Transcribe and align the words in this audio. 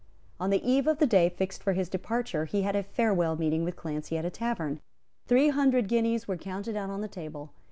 On 0.39 0.49
the 0.49 0.67
eve 0.67 0.87
of 0.87 0.97
the 0.97 1.05
day 1.05 1.29
fixed 1.29 1.61
for 1.61 1.73
his 1.73 1.87
departure 1.87 2.45
he 2.45 2.63
had 2.63 2.75
a 2.75 2.81
farewell 2.81 3.35
meeting 3.35 3.63
with 3.63 3.75
Clancy 3.75 4.17
at 4.17 4.25
a 4.25 4.31
tavern. 4.31 4.79
Three 5.27 5.49
hundred 5.49 5.87
guineas 5.87 6.27
were 6.27 6.37
counted 6.37 6.75
out 6.75 6.89
on 6.89 7.01
the 7.01 7.07
table. 7.07 7.53